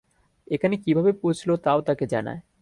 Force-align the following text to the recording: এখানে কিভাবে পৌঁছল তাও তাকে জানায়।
এখানে 0.47 0.75
কিভাবে 0.77 1.11
পৌঁছল 1.13 1.49
তাও 1.57 1.79
তাকে 1.81 2.05
জানায়। 2.05 2.39